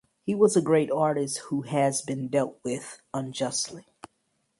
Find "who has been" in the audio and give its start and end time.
1.49-2.27